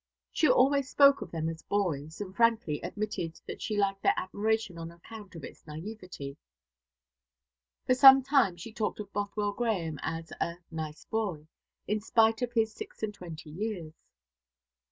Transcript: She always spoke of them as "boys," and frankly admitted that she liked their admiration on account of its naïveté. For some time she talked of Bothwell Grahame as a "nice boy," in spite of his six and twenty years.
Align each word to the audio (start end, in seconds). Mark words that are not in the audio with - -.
She 0.31 0.49
always 0.49 0.89
spoke 0.89 1.21
of 1.21 1.29
them 1.29 1.47
as 1.47 1.61
"boys," 1.61 2.21
and 2.21 2.35
frankly 2.35 2.81
admitted 2.81 3.39
that 3.45 3.61
she 3.61 3.77
liked 3.77 4.01
their 4.01 4.15
admiration 4.17 4.79
on 4.79 4.89
account 4.89 5.35
of 5.35 5.43
its 5.43 5.61
naïveté. 5.65 6.37
For 7.85 7.93
some 7.93 8.23
time 8.23 8.57
she 8.57 8.73
talked 8.73 8.99
of 8.99 9.13
Bothwell 9.13 9.51
Grahame 9.53 9.99
as 10.01 10.33
a 10.41 10.55
"nice 10.71 11.05
boy," 11.05 11.45
in 11.87 11.99
spite 12.01 12.41
of 12.41 12.51
his 12.53 12.73
six 12.73 13.03
and 13.03 13.13
twenty 13.13 13.51
years. 13.51 13.93